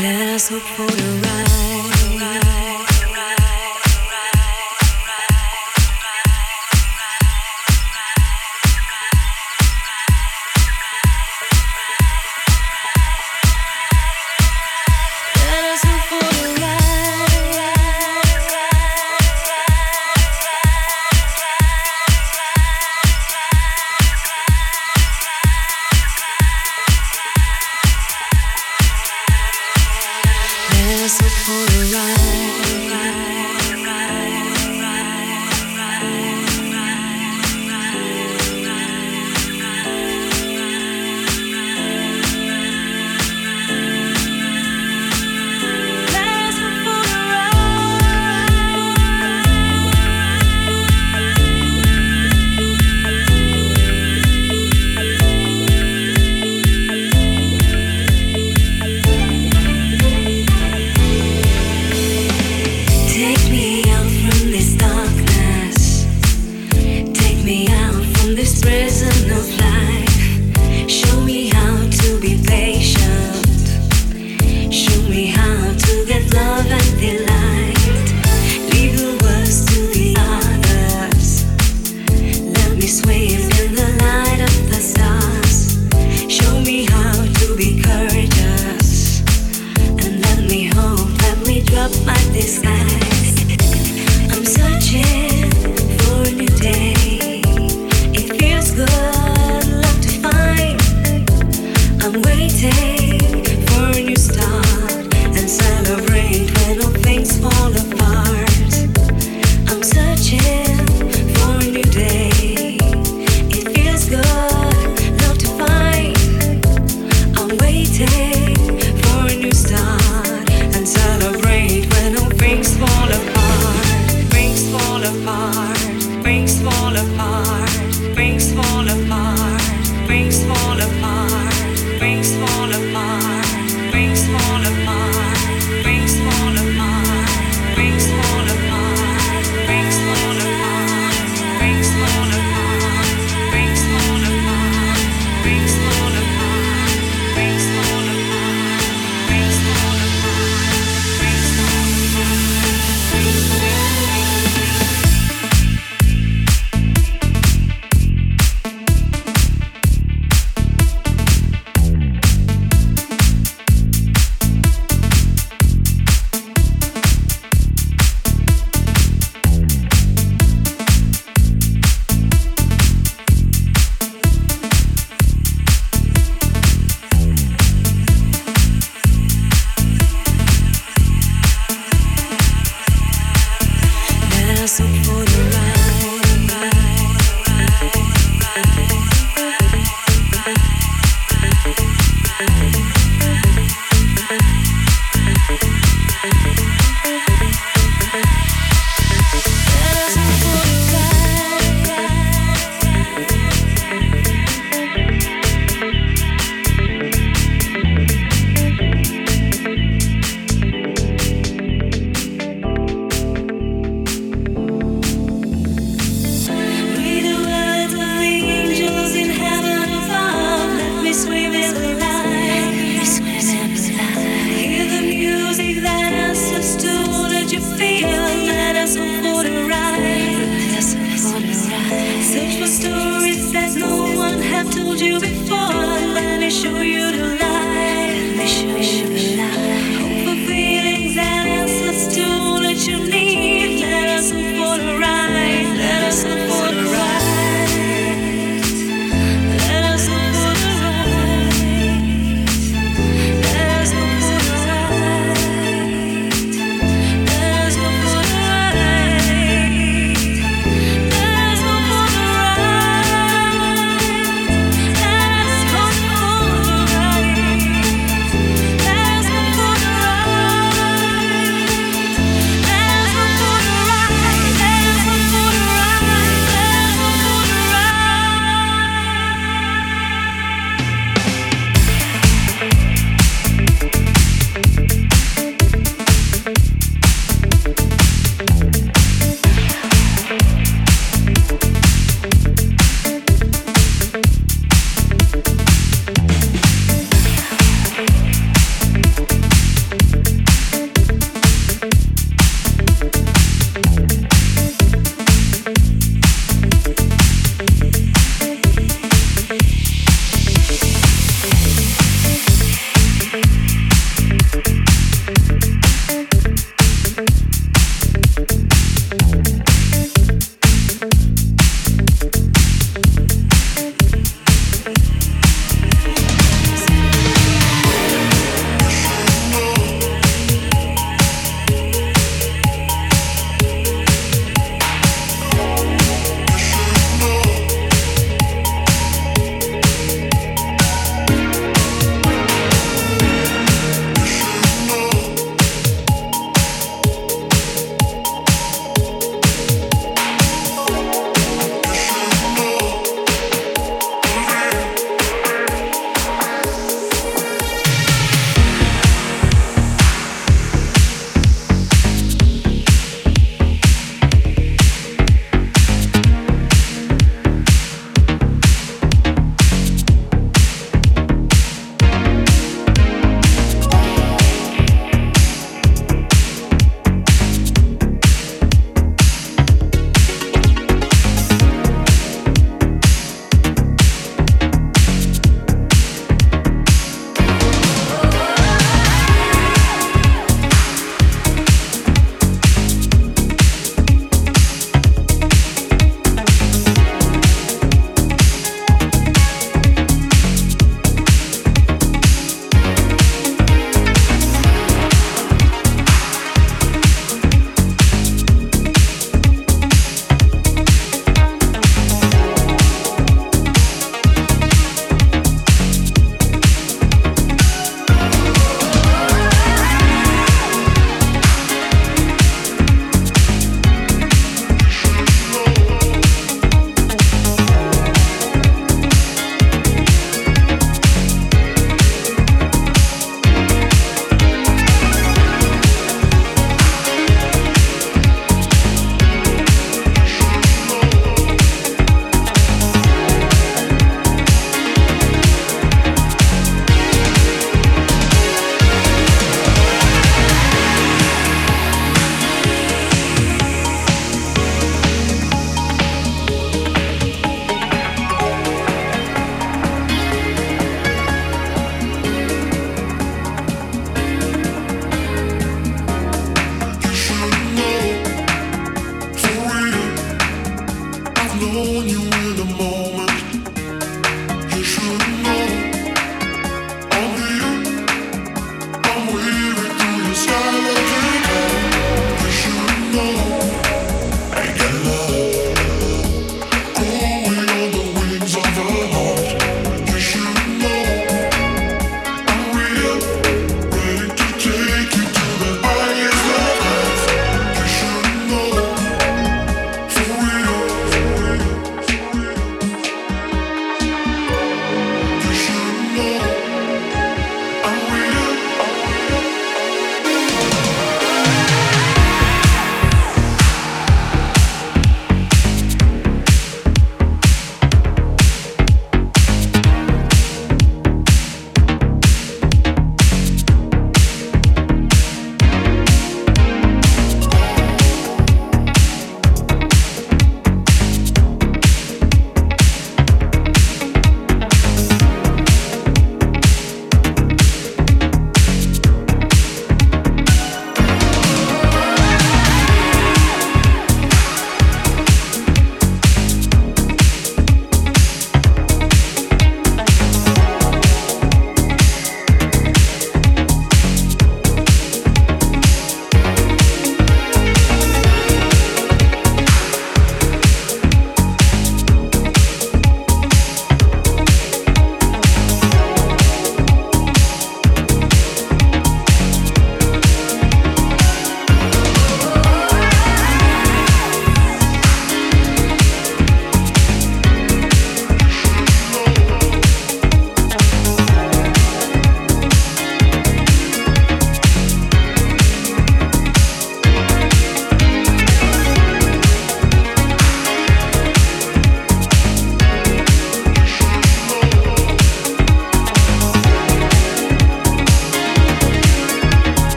[0.00, 1.87] Let's hope for the right.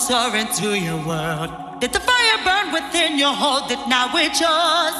[0.00, 1.50] Soar into your world.
[1.82, 4.96] Let the fire burn within you, hold it now, it's yours.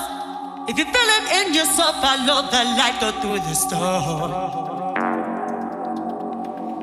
[0.69, 4.31] If you feel it in your soul, follow the light, go through the storm.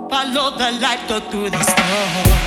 [0.10, 2.47] Follow the light, go through the storm.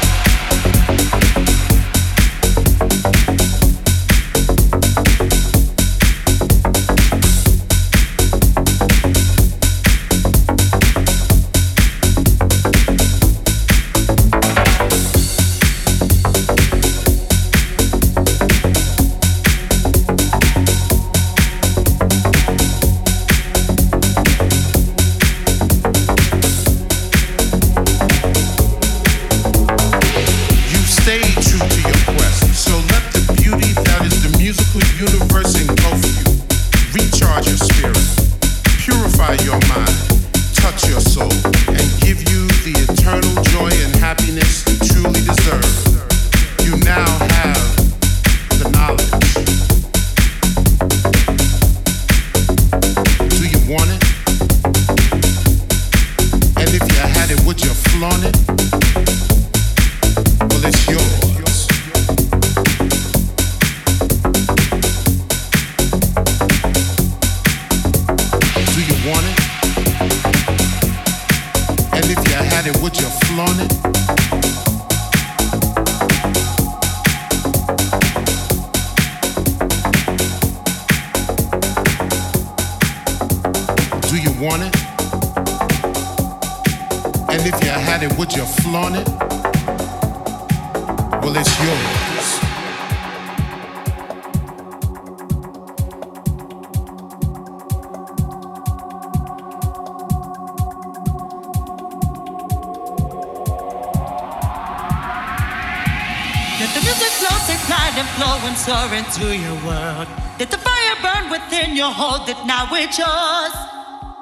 [109.20, 110.08] Into your world.
[110.38, 113.54] Let the fire burn within you, hold it now, it's yours.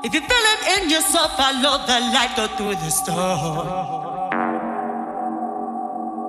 [0.05, 3.67] If you feel it in your soul, follow the light, go through the storm.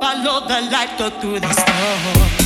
[0.02, 2.39] Follow the light, go through the storm.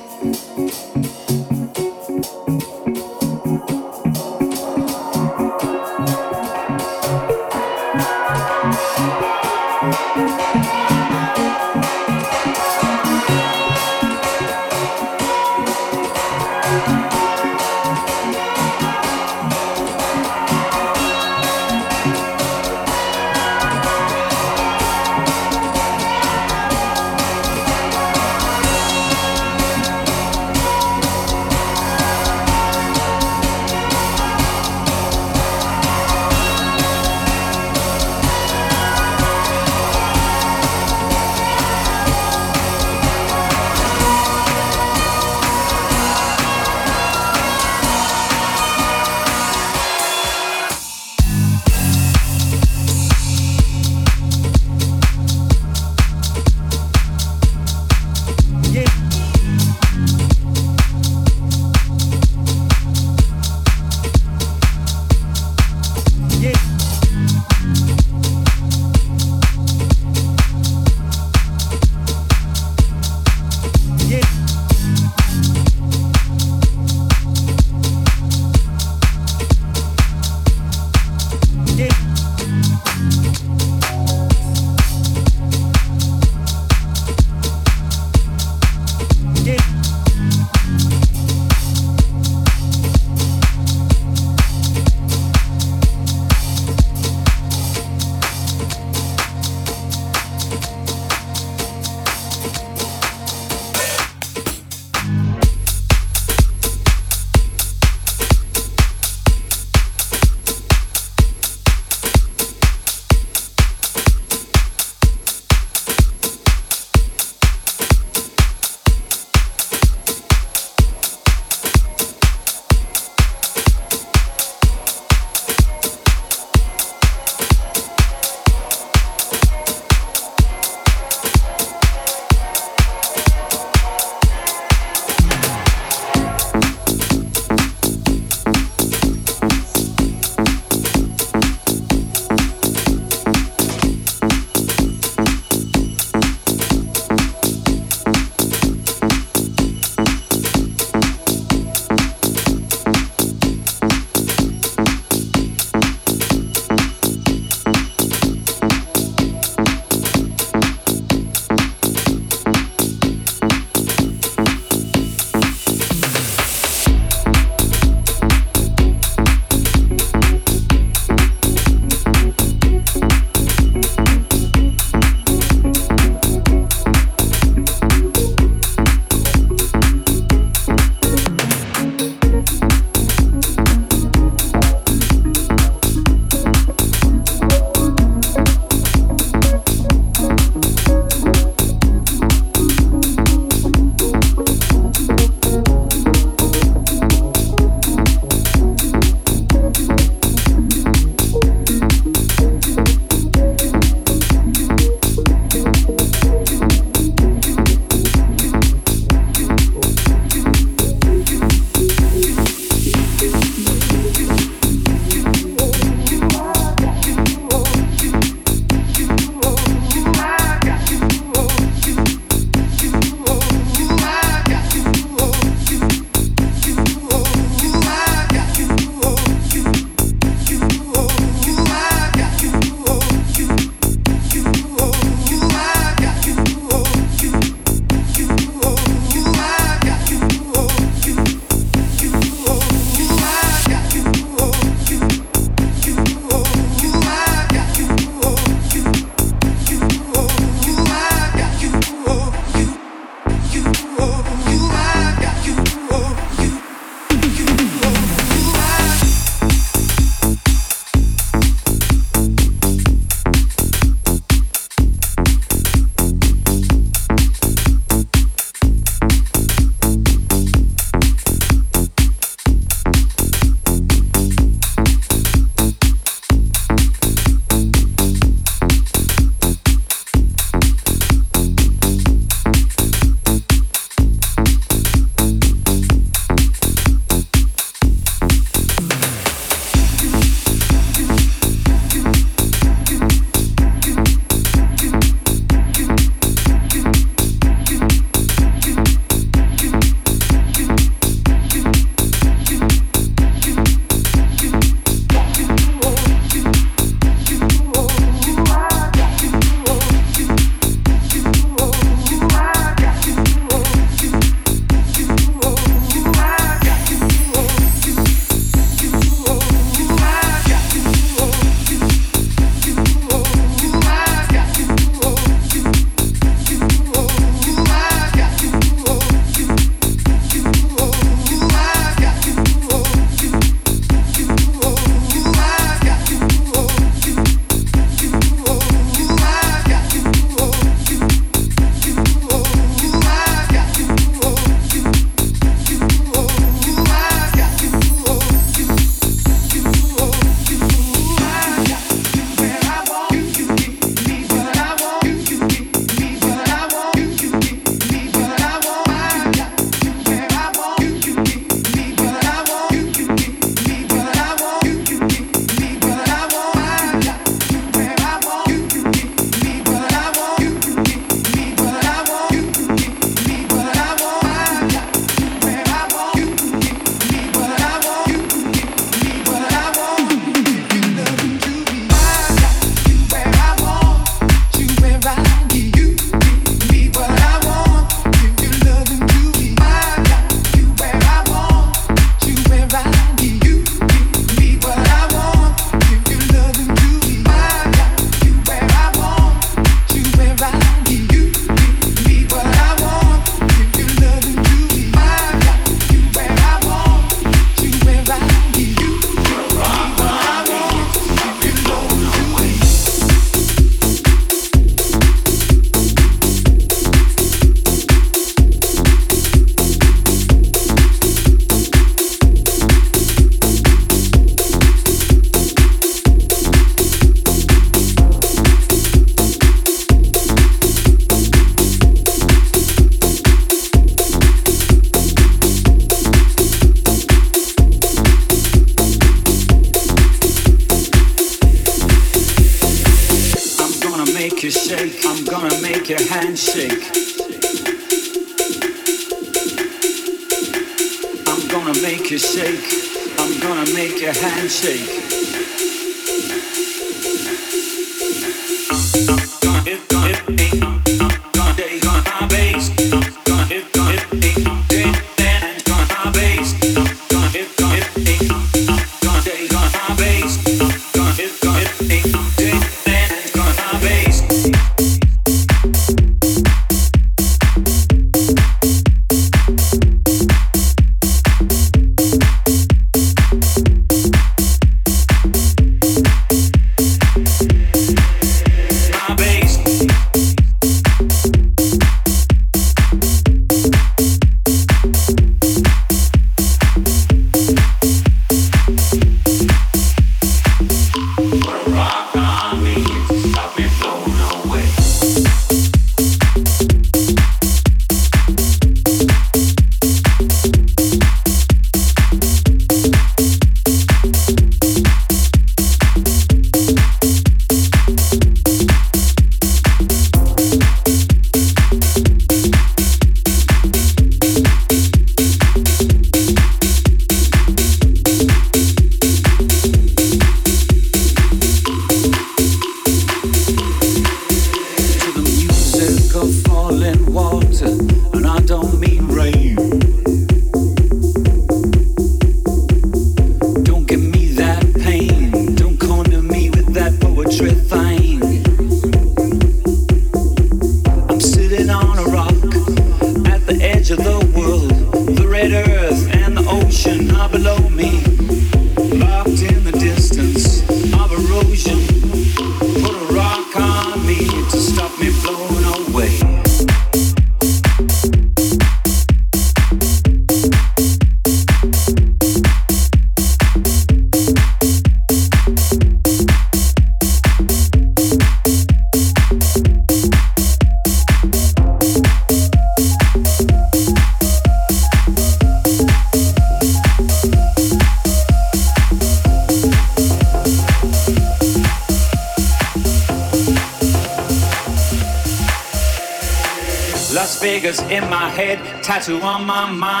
[599.01, 600.00] Tattoo on my mind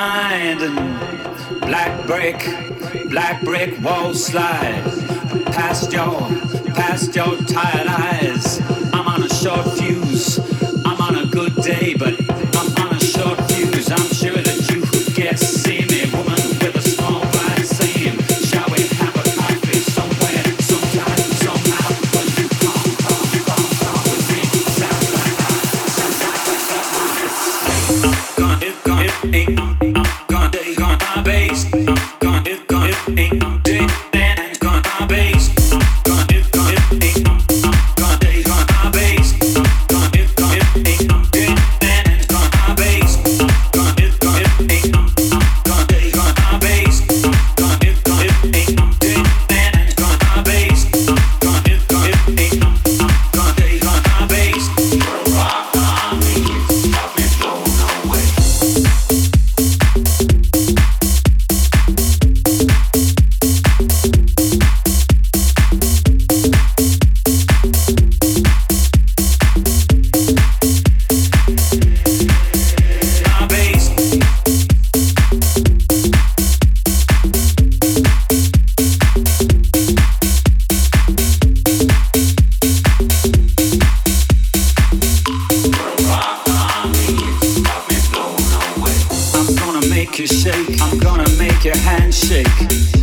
[92.11, 93.00] make